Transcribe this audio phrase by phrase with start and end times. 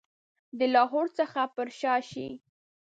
[0.57, 2.27] د لاهور څخه پر شا شي.